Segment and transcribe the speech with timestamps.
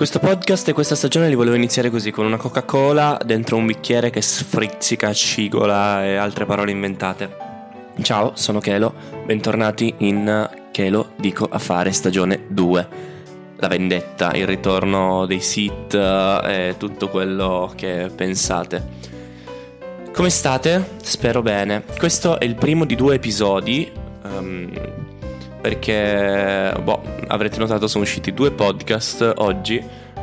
[0.00, 4.08] Questo podcast e questa stagione li volevo iniziare così, con una Coca-Cola dentro un bicchiere
[4.08, 7.36] che sfrizzica, cigola e altre parole inventate.
[8.00, 8.94] Ciao, sono Chelo,
[9.26, 12.88] bentornati in Chelo Dico a fare stagione 2.
[13.56, 18.82] La vendetta, il ritorno dei sit e tutto quello che pensate.
[20.14, 20.92] Come state?
[21.02, 21.84] Spero bene.
[21.98, 23.92] Questo è il primo di due episodi.
[24.22, 24.99] Um,
[25.60, 29.34] perché boh, avrete notato sono usciti due podcast.
[29.36, 29.82] Oggi,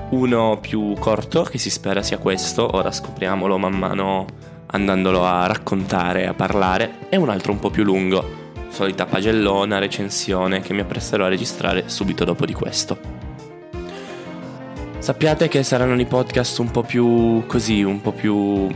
[0.10, 4.26] uno più corto che si spera sia questo, ora scopriamolo man mano
[4.68, 10.62] andandolo a raccontare, a parlare, e un altro un po' più lungo, solita pagellona, recensione
[10.62, 13.16] che mi appresterò a registrare subito dopo di questo.
[15.00, 18.68] Sappiate che saranno i podcast un po' più così, un po' più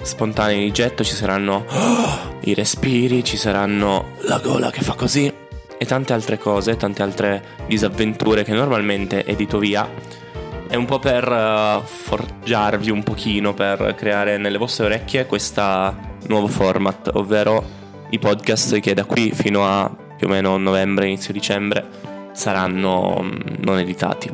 [0.00, 5.41] spontanei di getto, ci saranno oh, i respiri, ci saranno la gola che fa così
[5.82, 9.88] e tante altre cose, tante altre disavventure che normalmente edito via.
[10.68, 15.60] È un po' per uh, forgiarvi un pochino, per creare nelle vostre orecchie questo
[16.28, 17.64] nuovo format, ovvero
[18.10, 21.84] i podcast che da qui fino a più o meno novembre, inizio dicembre
[22.30, 24.32] saranno mm, non editati.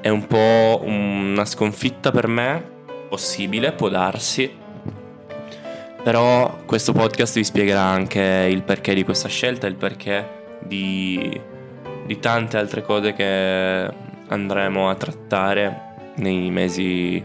[0.00, 2.62] È un po' una sconfitta per me,
[3.08, 4.48] possibile, può darsi,
[6.04, 10.36] però questo podcast vi spiegherà anche il perché di questa scelta, il perché
[10.68, 11.40] di,
[12.06, 13.90] di tante altre cose che
[14.28, 15.86] andremo a trattare
[16.16, 17.24] nei mesi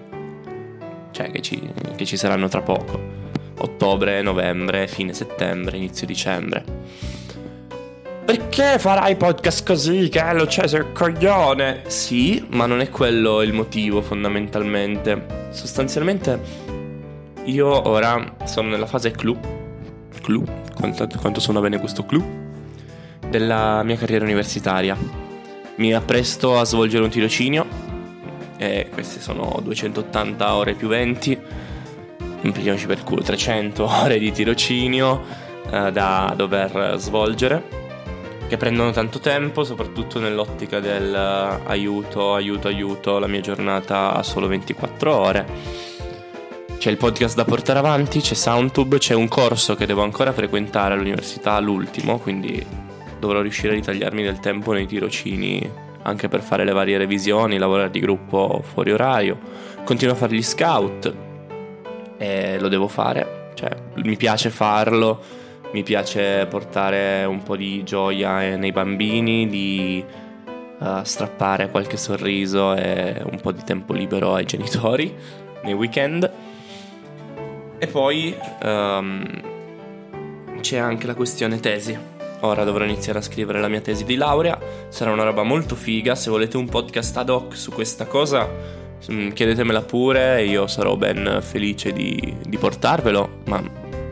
[1.11, 3.21] cioè, che, ci, che ci saranno tra poco.
[3.59, 6.63] Ottobre, novembre, fine settembre, inizio dicembre.
[8.25, 10.47] Perché farai podcast così, Carlo?
[10.47, 11.83] Cioè, sei un coglione.
[11.87, 15.49] Sì, ma non è quello il motivo fondamentalmente.
[15.51, 16.39] Sostanzialmente,
[17.45, 19.37] io ora sono nella fase clou.
[20.21, 20.43] Clou?
[20.73, 22.42] Quanto, quanto suona bene questo clou?
[23.33, 24.95] Della mia carriera universitaria.
[25.75, 27.65] Mi appresto a svolgere un tirocinio,
[28.57, 31.39] e queste sono 280 ore più 20,
[32.41, 35.23] prendiamoci per culo 300 ore di tirocinio
[35.71, 37.81] eh, da dover svolgere,
[38.47, 44.21] che prendono tanto tempo, soprattutto nell'ottica del uh, aiuto, aiuto, aiuto, la mia giornata ha
[44.21, 45.45] solo 24 ore.
[46.77, 50.93] C'è il podcast da portare avanti, c'è SoundTube, c'è un corso che devo ancora frequentare
[50.93, 52.83] all'università, l'ultimo, quindi
[53.23, 57.89] dovrò riuscire a ritagliarmi del tempo nei tirocini anche per fare le varie revisioni, lavorare
[57.89, 59.39] di gruppo fuori orario.
[59.85, 61.13] Continuo a fare gli scout
[62.17, 65.21] e lo devo fare, cioè mi piace farlo,
[65.71, 70.03] mi piace portare un po' di gioia nei bambini, di
[70.79, 75.15] uh, strappare qualche sorriso e un po' di tempo libero ai genitori
[75.63, 76.29] nei weekend.
[77.77, 79.25] E poi um,
[80.59, 82.12] c'è anche la questione tesi
[82.45, 84.59] Ora dovrò iniziare a scrivere la mia tesi di laurea,
[84.89, 88.49] sarà una roba molto figa, se volete un podcast ad hoc su questa cosa
[89.09, 93.63] mm, chiedetemela pure, io sarò ben felice di, di portarvelo, ma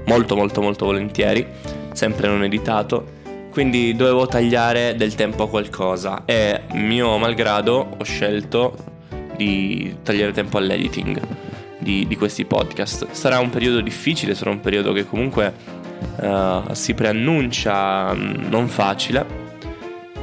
[0.06, 1.46] molto molto molto volentieri,
[1.92, 3.20] sempre non editato.
[3.50, 6.24] Quindi dovevo tagliare del tempo a qualcosa.
[6.24, 8.76] E mio malgrado ho scelto
[9.36, 11.20] di tagliare tempo all'editing
[11.78, 13.12] di, di questi podcast.
[13.12, 15.81] Sarà un periodo difficile, sarà un periodo che comunque
[16.22, 19.50] uh, si preannuncia mm, non facile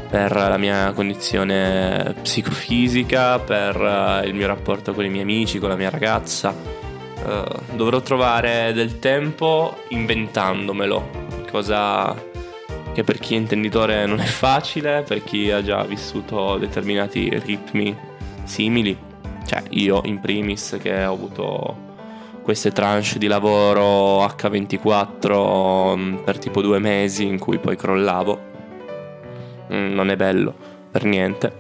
[0.09, 5.69] per la mia condizione psicofisica, per uh, il mio rapporto con i miei amici, con
[5.69, 6.55] la mia ragazza.
[6.55, 12.15] Uh, dovrò trovare del tempo inventandomelo, cosa
[12.95, 17.97] che per chi è intenditore non è facile, per chi ha già vissuto determinati ritmi
[18.45, 18.97] simili,
[19.47, 21.88] cioè io in primis che ho avuto
[22.49, 28.41] queste tranche di lavoro H24 mm, per tipo due mesi in cui poi crollavo.
[29.71, 30.55] Mm, non è bello
[30.91, 31.53] per niente.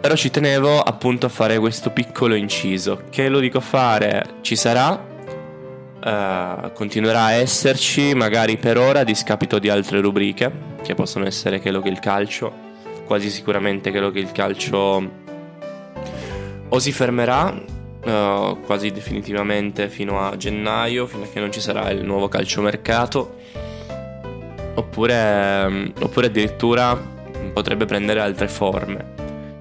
[0.00, 3.02] Però ci tenevo appunto a fare questo piccolo inciso.
[3.10, 4.36] Che lo dico fare?
[4.40, 10.50] Ci sarà, uh, continuerà a esserci, magari per ora, a discapito di altre rubriche,
[10.82, 12.50] che possono essere quello che il calcio,
[13.04, 15.22] quasi sicuramente quello che il calcio
[16.66, 17.73] o si fermerà
[18.04, 23.36] uh, quasi definitivamente fino a gennaio, fino a che non ci sarà il nuovo calciomercato.
[24.74, 26.96] Oppure, um, oppure addirittura
[27.52, 29.12] potrebbe prendere altre forme,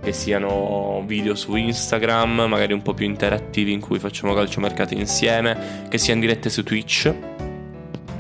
[0.02, 5.86] che siano video su Instagram, magari un po' più interattivi in cui facciamo calciomercato insieme,
[5.90, 7.14] che siano dirette su Twitch,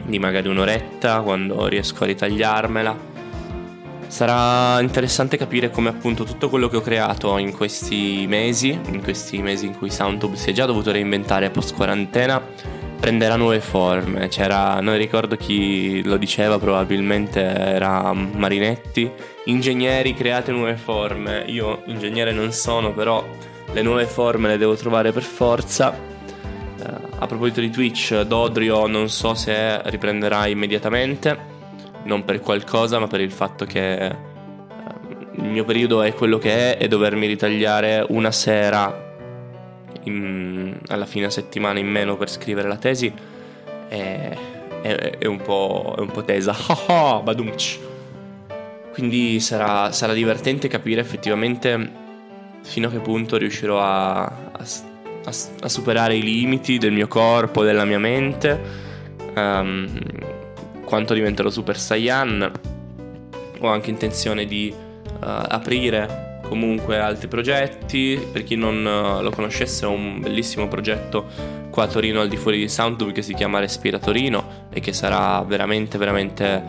[0.06, 3.12] di magari un'oretta quando riesco a ritagliarmela
[4.14, 9.42] Sarà interessante capire come appunto tutto quello che ho creato in questi mesi, in questi
[9.42, 12.40] mesi in cui Soundtube si è già dovuto reinventare post quarantena,
[13.00, 14.28] prenderà nuove forme.
[14.28, 19.12] C'era, non ricordo chi lo diceva, probabilmente era Marinetti.
[19.46, 21.46] Ingegneri, create nuove forme.
[21.48, 23.26] Io ingegnere non sono, però
[23.72, 25.90] le nuove forme le devo trovare per forza.
[25.90, 26.86] Uh,
[27.18, 31.53] a proposito di Twitch, Dodrio non so se riprenderà immediatamente
[32.04, 34.16] non per qualcosa, ma per il fatto che eh,
[35.36, 39.12] il mio periodo è quello che è e dovermi ritagliare una sera
[40.04, 43.12] in, alla fine settimana in meno per scrivere la tesi
[43.88, 44.38] è,
[44.82, 46.56] è, è, un, po', è un po' tesa.
[47.24, 47.80] badumci.
[48.92, 52.02] Quindi sarà, sarà, divertente capire effettivamente
[52.62, 57.64] fino a che punto riuscirò a, a, a, a superare i limiti del mio corpo,
[57.64, 58.82] della mia mente.
[59.36, 60.00] Um,
[60.94, 62.52] quanto diventerò Super Saiyan.
[63.62, 68.24] Ho anche intenzione di uh, aprire comunque altri progetti.
[68.32, 71.26] Per chi non uh, lo conoscesse, ho un bellissimo progetto
[71.72, 74.94] qua a Torino al di fuori di Soundtube che si chiama Respira Torino e che
[74.94, 76.64] sarà veramente, veramente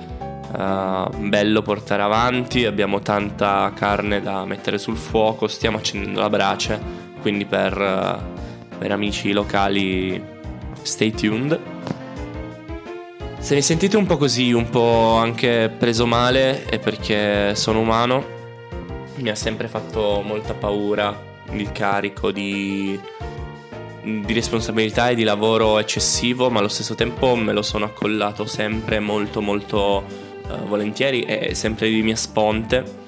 [0.56, 2.65] uh, bello portare avanti.
[2.65, 6.81] Abbiamo tanta carne da mettere sul fuoco, stiamo accendendo la brace,
[7.20, 8.23] quindi per,
[8.79, 10.19] per amici locali
[10.81, 11.74] stay tuned.
[13.44, 18.25] Se mi sentite un po' così, un po' anche preso male, è perché sono umano.
[19.17, 21.14] Mi ha sempre fatto molta paura
[21.50, 22.99] il carico di,
[24.02, 28.99] di responsabilità e di lavoro eccessivo, ma allo stesso tempo me lo sono accollato sempre
[28.99, 30.05] molto molto
[30.49, 33.04] uh, volentieri e sempre di mia sponte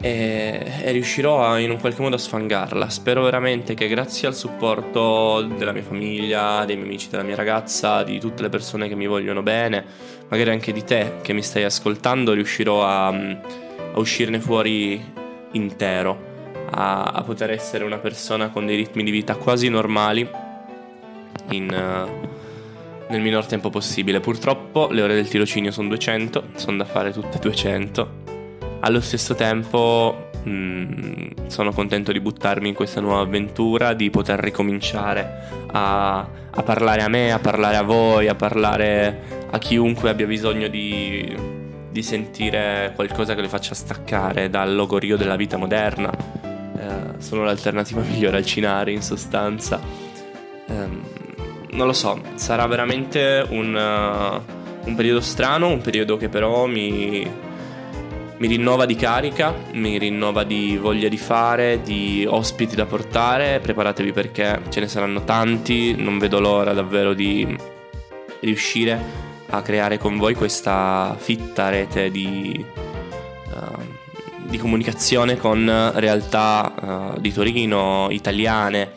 [0.00, 2.88] e, e riuscirò a, in un qualche modo a sfangarla.
[2.88, 8.02] Spero veramente che grazie al supporto della mia famiglia, dei miei amici, della mia ragazza,
[8.02, 9.84] di tutte le persone che mi vogliono bene,
[10.28, 15.02] magari anche di te che mi stai ascoltando, riuscirò a, a uscirne fuori
[15.52, 16.28] intero,
[16.70, 20.28] a, a, poter essere una persona con dei ritmi di vita quasi normali
[21.50, 24.20] in, uh, nel minor tempo possibile.
[24.20, 28.29] Purtroppo le ore del tirocinio sono 200, sono da fare tutte 200
[28.80, 34.38] allo stesso tempo mh, mm, sono contento di buttarmi in questa nuova avventura, di poter
[34.38, 40.26] ricominciare a, a, parlare a me, a parlare a voi, a parlare a chiunque abbia
[40.26, 41.36] bisogno di,
[41.90, 46.10] di sentire qualcosa che le faccia staccare dal logorio della vita moderna.
[46.12, 49.80] Eh, sono l'alternativa migliore al cinare in sostanza.
[50.66, 51.18] Eh,
[51.72, 57.24] non lo so, sarà veramente un, uh, un periodo strano, un periodo che però mi,
[58.40, 64.12] mi rinnova di carica, mi rinnova di voglia di fare, di ospiti da portare, preparatevi
[64.12, 67.54] perché ce ne saranno tanti, non vedo l'ora davvero di
[68.40, 68.98] riuscire
[69.50, 73.82] a creare con voi questa fitta rete di, uh,
[74.46, 78.90] di comunicazione con realtà uh, di Torino, italiane,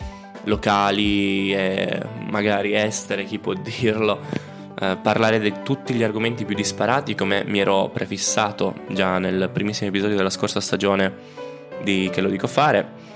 [0.45, 7.15] locali e magari estere, chi può dirlo eh, parlare di tutti gli argomenti più disparati
[7.15, 11.41] come mi ero prefissato già nel primissimo episodio della scorsa stagione
[11.83, 13.11] di Che lo dico fare.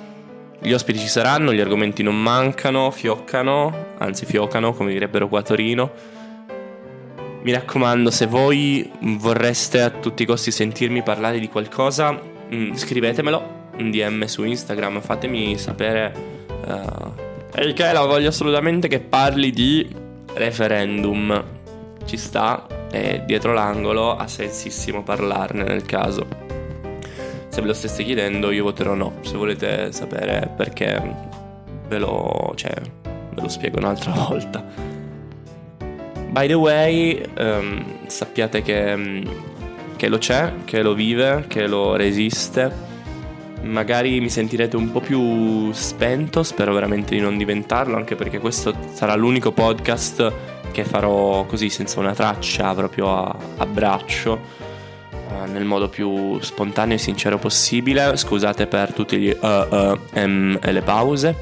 [0.59, 5.43] Gli ospiti ci saranno, gli argomenti non mancano, fioccano, anzi fiocano come direbbero qua a
[5.43, 5.91] Torino.
[7.43, 12.19] Mi raccomando, se voi vorreste a tutti i costi sentirmi parlare di qualcosa,
[12.53, 16.13] mm, scrivetemelo in DM su Instagram, fatemi sapere.
[16.65, 19.87] Uh, Ehi Kela, voglio assolutamente che parli di
[20.37, 21.43] referendum
[22.05, 26.25] ci sta e dietro l'angolo ha sensissimo parlarne nel caso.
[27.49, 31.01] Se ve lo stesse chiedendo io voterò no, se volete sapere perché
[31.87, 32.73] ve lo, cioè,
[33.33, 34.63] ve lo spiego un'altra volta.
[36.29, 39.23] By the way, um, sappiate che,
[39.95, 42.86] che lo c'è, che lo vive, che lo resiste.
[43.61, 48.73] Magari mi sentirete un po' più spento, spero veramente di non diventarlo, anche perché questo
[48.93, 50.31] sarà l'unico podcast
[50.71, 54.39] che farò così senza una traccia, proprio a, a braccio,
[55.11, 58.15] uh, nel modo più spontaneo e sincero possibile.
[58.15, 61.35] Scusate per tutti gli uh, uh, um, e le pause,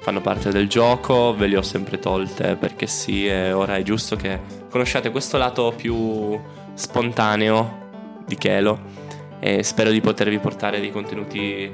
[0.00, 4.14] fanno parte del gioco, ve le ho sempre tolte perché sì, e ora è giusto
[4.14, 4.38] che
[4.70, 6.38] conosciate questo lato più
[6.74, 7.84] spontaneo
[8.26, 9.05] di Kelo
[9.40, 11.70] e spero di potervi portare dei contenuti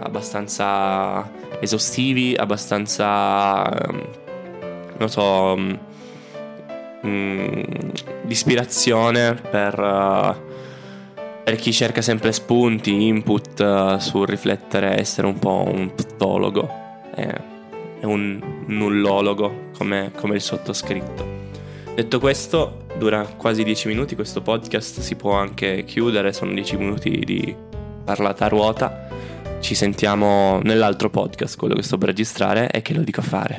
[0.00, 4.06] abbastanza esaustivi, abbastanza, ehm,
[4.98, 5.56] non so,
[7.06, 7.62] mm,
[8.22, 10.34] di ispirazione per, uh,
[11.44, 18.04] per, chi cerca sempre spunti, input uh, sul riflettere, essere un po' un ptologo, è
[18.04, 21.47] un nullologo come, come il sottoscritto.
[21.98, 27.10] Detto questo, dura quasi 10 minuti questo podcast, si può anche chiudere, sono 10 minuti
[27.24, 27.52] di
[28.04, 29.08] parlata a ruota.
[29.58, 33.58] Ci sentiamo nell'altro podcast, quello che sto per registrare e che lo dico a fare.